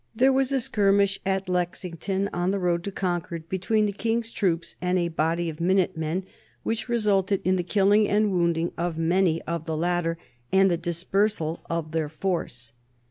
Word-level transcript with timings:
There 0.15 0.33
was 0.33 0.51
a 0.51 0.59
skirmish 0.59 1.19
at 1.27 1.47
Lexington 1.47 2.27
on 2.33 2.49
the 2.49 2.57
road 2.57 2.83
to 2.85 2.91
Concord 2.91 3.47
between 3.47 3.85
the 3.85 3.91
King's 3.91 4.31
troops 4.31 4.75
and 4.81 4.97
a 4.97 5.09
body 5.09 5.47
of 5.47 5.61
minute 5.61 5.95
men, 5.95 6.25
which 6.63 6.89
resulted 6.89 7.39
in 7.43 7.55
the 7.55 7.61
killing 7.61 8.09
and 8.09 8.31
wounding 8.31 8.71
of 8.79 8.97
many 8.97 9.43
of 9.43 9.67
the 9.67 9.77
latter 9.77 10.17
and 10.51 10.71
the 10.71 10.75
dispersal 10.77 11.61
of 11.69 11.91
their 11.91 12.09
force. 12.09 12.73